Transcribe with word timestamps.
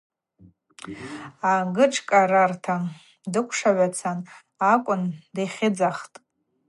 Агышӏкӏарарта 1.53 2.75
дыкӏвшагӏвацатӏ 3.31 4.29
акӏвын 4.71 5.03
дихьыдзатӏ. 5.35 6.15